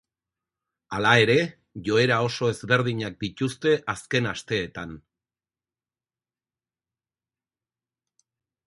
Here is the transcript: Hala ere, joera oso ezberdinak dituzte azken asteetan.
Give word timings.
Hala 0.97 1.11
ere, 1.25 1.35
joera 1.89 2.17
oso 2.29 2.49
ezberdinak 2.53 3.19
dituzte 3.25 3.75
azken 3.95 4.31
asteetan. 4.31 4.99